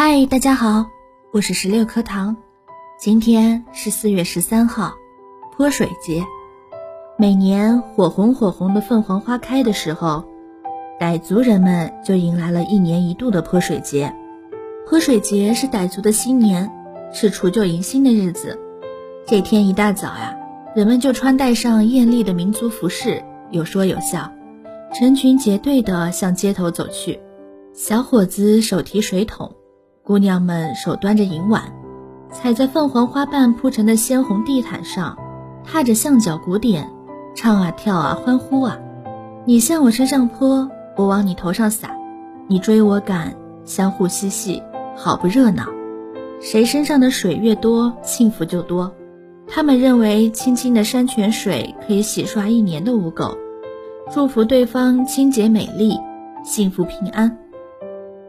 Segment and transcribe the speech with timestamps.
[0.00, 0.86] 嗨，大家好，
[1.32, 2.36] 我是十六颗糖。
[3.00, 4.94] 今天是四月十三号，
[5.56, 6.24] 泼水节。
[7.18, 10.22] 每年火红火红的凤凰花开的时候，
[11.00, 14.14] 傣族人们就迎来了一年一度的泼水节。
[14.88, 16.70] 泼水节是傣族的新年，
[17.12, 18.56] 是除旧迎新的日子。
[19.26, 20.32] 这天一大早呀，
[20.76, 23.20] 人们就穿戴上艳丽的民族服饰，
[23.50, 24.32] 有说有笑，
[24.94, 27.18] 成群结队地向街头走去。
[27.74, 29.56] 小伙子手提水桶。
[30.08, 31.64] 姑娘们手端着银碗，
[32.32, 35.18] 踩在凤凰花瓣铺成的鲜红地毯上，
[35.62, 36.90] 踏着象脚鼓点，
[37.34, 38.78] 唱啊跳啊欢呼啊！
[39.44, 40.66] 你向我身上泼，
[40.96, 41.94] 我往你头上洒，
[42.46, 43.34] 你追我赶，
[43.66, 44.62] 相互嬉戏，
[44.96, 45.66] 好不热闹。
[46.40, 48.90] 谁身上的水越多，幸福就多。
[49.46, 53.36] 他们认为清清的山泉水可以洗刷一年的污垢，
[54.10, 56.00] 祝福对方清洁美丽，
[56.42, 57.36] 幸福平安。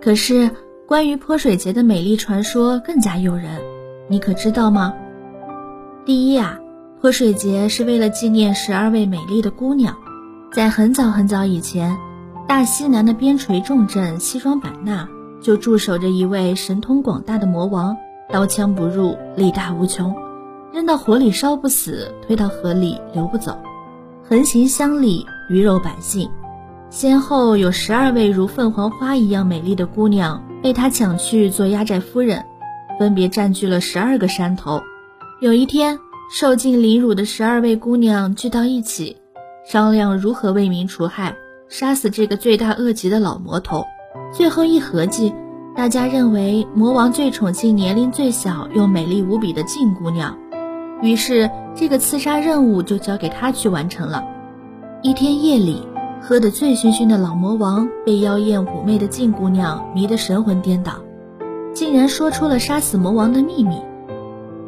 [0.00, 0.50] 可是。
[0.88, 3.60] 关于泼水节的美丽传说更加诱人，
[4.08, 4.94] 你可知道吗？
[6.06, 6.58] 第一啊，
[6.98, 9.94] 泼水节是为了纪念十二位美丽的姑娘。
[10.50, 11.94] 在很早很早以前，
[12.46, 15.06] 大西南的边陲重镇西双版纳
[15.42, 17.94] 就驻守着一位神通广大的魔王，
[18.32, 20.16] 刀枪不入，力大无穷，
[20.72, 23.58] 扔到火里烧不死，推到河里流不走，
[24.26, 26.30] 横行乡里，鱼肉百姓。
[26.88, 30.42] 先后有十二位如凤凰花一样美丽的姑娘。
[30.62, 32.44] 被他抢去做压寨夫人，
[32.98, 34.82] 分别占据了十二个山头。
[35.40, 35.98] 有一天，
[36.30, 39.16] 受尽凌辱的十二位姑娘聚到一起，
[39.64, 41.36] 商量如何为民除害，
[41.68, 43.84] 杀死这个罪大恶极的老魔头。
[44.32, 45.32] 最后一合计，
[45.76, 50.36] 大家认为魔王最宠幸年龄最小又美丽无比的静姑娘，
[51.02, 54.24] 于是这个刺杀任务就交给他去完成了。
[55.02, 55.86] 一天夜里。
[56.20, 60.94] 喝得醉醺醺的老魔王被妖艳妩媚的静姑娘迷得神魂颠倒，
[61.72, 63.80] 竟然说出了杀死魔王的秘密。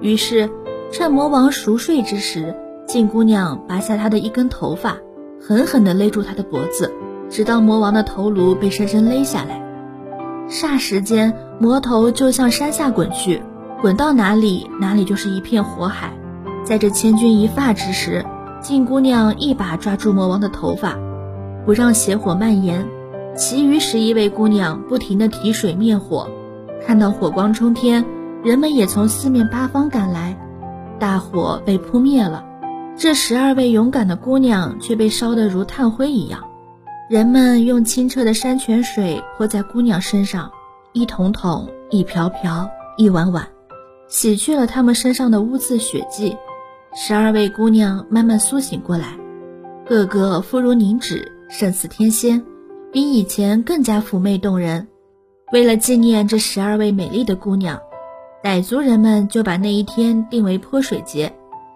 [0.00, 0.50] 于是，
[0.92, 2.54] 趁魔王熟睡之时，
[2.86, 4.96] 静姑娘拔下他的一根头发，
[5.40, 6.92] 狠狠地勒住他的脖子，
[7.30, 9.62] 直到魔王的头颅被深深勒下来。
[10.48, 13.42] 霎时间，魔头就向山下滚去，
[13.80, 16.12] 滚到哪里，哪里就是一片火海。
[16.64, 18.24] 在这千钧一发之时，
[18.60, 20.96] 静姑娘一把抓住魔王的头发。
[21.66, 22.86] 不让邪火蔓延，
[23.34, 26.30] 其余十一位姑娘不停地提水灭火。
[26.86, 28.04] 看到火光冲天，
[28.44, 30.38] 人们也从四面八方赶来，
[31.00, 32.46] 大火被扑灭了。
[32.96, 36.44] 这十二位勇敢的姑娘却被烧得如炭灰一样。
[37.10, 40.52] 人们用清澈的山泉水泼在姑娘身上，
[40.92, 43.48] 一桶桶、一瓢瓢、一碗碗，
[44.06, 46.36] 洗去了她们身上的污渍血迹。
[46.94, 49.18] 十二位姑娘慢慢苏醒过来，
[49.84, 51.32] 个个肤如凝脂。
[51.48, 52.42] 胜似天仙，
[52.92, 54.88] 比以前更加妩媚动人。
[55.52, 57.80] 为了纪念这十二位美丽的姑娘，
[58.42, 61.32] 傣族人们就把那一天定为泼水节，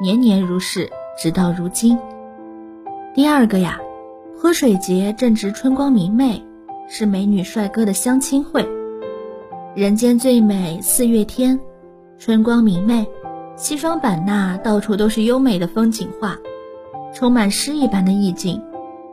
[0.00, 1.96] 年年如是，直到如今。
[3.14, 3.80] 第二个呀，
[4.40, 6.42] 泼水节正值春光明媚，
[6.88, 8.68] 是美女帅哥的相亲会。
[9.76, 11.58] 人间最美四月天，
[12.18, 13.06] 春光明媚，
[13.54, 16.36] 西双版纳到处都是优美的风景画，
[17.14, 18.60] 充满诗一般的意境。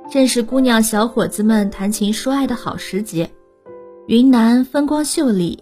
[0.10, 3.30] 正是姑娘小伙子们谈情说爱的好时节。
[4.08, 5.60] 云南风光秀丽，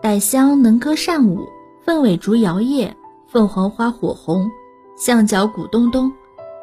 [0.00, 1.40] 傣乡能歌善舞，
[1.84, 2.92] 凤尾竹摇曳，
[3.26, 4.48] 凤凰花火红，
[4.96, 6.12] 象脚鼓咚咚。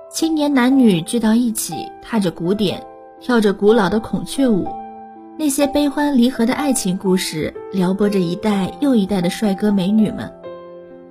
[0.09, 2.81] 青年男女聚到一起，踏着鼓点，
[3.19, 4.66] 跳着古老的孔雀舞。
[5.38, 10.31] 那些悲欢离合的爱情故事，撩拨着一代又一代的帅哥美女们。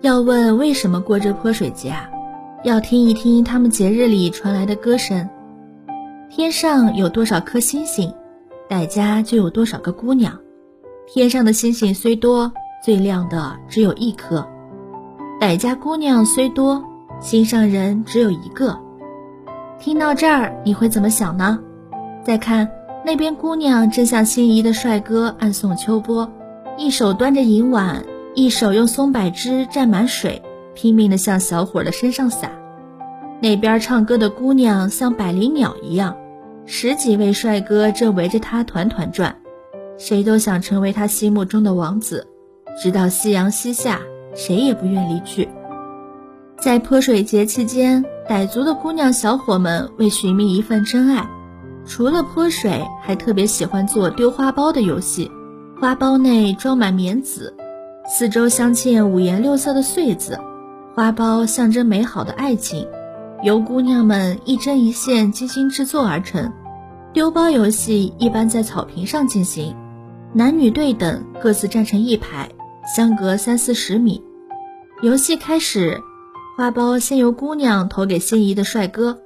[0.00, 2.08] 要问为什么过这泼水节啊？
[2.64, 5.28] 要听一听他们节日里传来的歌声。
[6.32, 8.14] 天上有多少颗星星，
[8.68, 10.38] 傣家就有多少个姑娘。
[11.08, 12.52] 天上的星星虽多，
[12.84, 14.46] 最亮的只有一颗。
[15.40, 16.84] 傣家姑娘虽多，
[17.20, 18.78] 心上人只有一个。
[19.80, 21.58] 听到这儿，你会怎么想呢？
[22.22, 22.70] 再看
[23.04, 26.30] 那边，姑娘正向心仪的帅哥暗送秋波，
[26.78, 28.04] 一手端着银碗，
[28.36, 30.40] 一手用松柏枝蘸满水，
[30.74, 32.52] 拼命地向小伙的身上洒。
[33.42, 36.14] 那边唱歌的姑娘像百灵鸟一样，
[36.72, 39.34] 十几位帅哥正围着她团团转，
[39.98, 42.28] 谁都想成为她心目中的王子。
[42.80, 43.98] 直到夕阳西下，
[44.36, 45.48] 谁也不愿离去。
[46.60, 51.28] 在泼水节期间，傣族的姑娘小伙们为寻觅一份真爱，
[51.86, 55.28] 除了泼水，还特别喜欢做丢花苞的游戏。
[55.80, 57.52] 花苞内装满棉籽，
[58.06, 60.38] 四周镶嵌五颜六色的穗子，
[60.94, 62.86] 花苞象征美好的爱情。
[63.42, 66.52] 由姑娘们一针一线精心制作而成。
[67.12, 69.74] 丢包游戏一般在草坪上进行，
[70.32, 72.48] 男女对等，各自站成一排，
[72.96, 74.22] 相隔三四十米。
[75.02, 76.00] 游戏开始，
[76.56, 79.18] 花苞先由姑娘投给心仪的帅哥，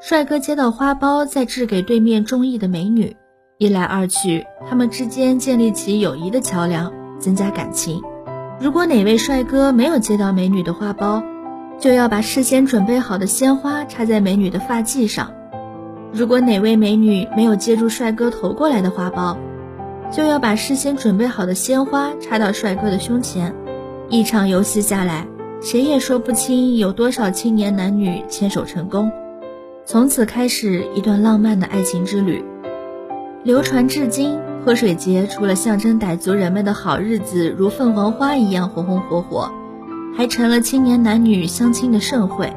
[0.00, 3.16] 帅哥接到花苞再掷给对面中意的美女。
[3.58, 8.00] 一来二去，他们之间建立起友谊的桥梁，增加感情。
[8.60, 11.24] 如果哪位帅哥没有接到美女的花苞，
[11.80, 15.26] 就要把事先准备好的鲜花插在美女的发髻上；
[16.16, 19.36] 如果哪位美女没有接住帅哥投过来的花苞，
[20.12, 23.52] 就要把事先准备好的鲜花插到帅哥的胸前。
[24.08, 25.26] 一场游戏下来，
[25.60, 29.10] 谁也说不清有多少青年男女牵手成功，
[29.84, 32.44] 从此开始一段浪漫的爱情之旅，
[33.42, 34.38] 流传至今。
[34.64, 39.50] 泼水节除了象征傣族人们的好日子如凤凰花一样红红火火，
[40.16, 42.50] 还成了青年男女相亲的盛会。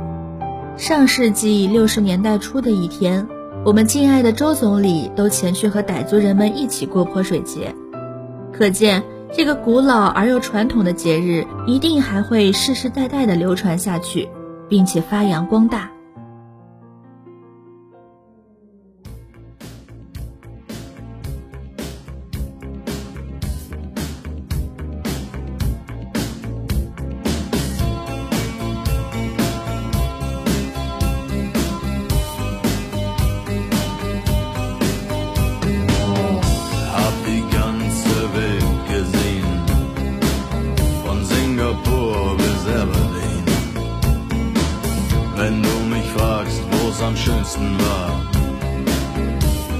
[0.77, 3.27] 上世纪六十年代初的一天，
[3.67, 7.75] 我们敬爱的周总理都前去和傣族人们一起过泼水节，
[8.53, 9.03] 可见
[9.33, 14.29] 这个古老而又传统的节日一定还会世世代代的流传下去，
[14.69, 15.91] 并且发扬光大。
[47.01, 48.21] Am schönsten war,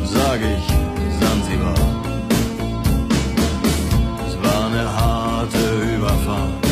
[0.04, 0.68] sag ich
[1.20, 1.74] Sansibar.
[4.28, 6.68] Es war eine harte Überfahrt,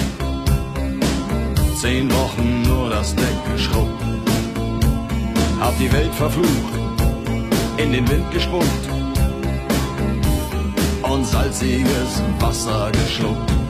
[1.78, 4.04] zehn Wochen nur das Deck geschrubbt,
[5.62, 6.74] hab die Welt verflucht,
[7.78, 8.90] in den Wind gespuckt
[11.02, 13.65] und salziges Wasser geschluckt.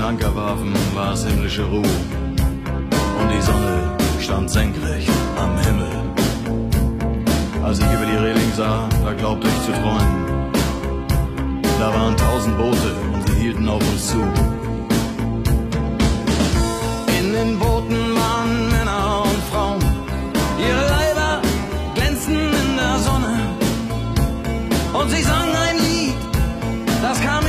[0.00, 1.82] Anker warfen, war es himmlische Ruhe.
[3.20, 5.90] Und die Sonne stand senkrecht am Himmel.
[7.62, 10.52] Als ich über die Reling sah, da glaubte ich zu träumen.
[11.78, 14.20] Da waren tausend Boote und sie hielten auf uns zu.
[17.18, 19.80] In den Booten waren Männer und Frauen.
[20.58, 21.42] Ihre Leiber
[21.94, 23.40] glänzten in der Sonne.
[24.92, 26.14] Und sie sangen ein Lied,
[27.02, 27.41] das kam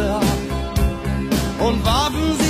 [0.00, 0.22] Ab
[1.58, 2.47] und warfen sie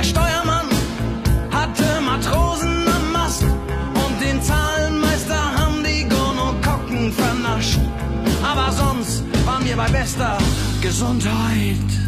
[0.00, 0.66] Der Steuermann
[1.50, 7.80] hatte Matrosen am Mast und den Zahlenmeister haben die Gonokokken vernascht.
[8.42, 10.38] Aber sonst waren wir bei bester
[10.80, 11.99] Gesundheit.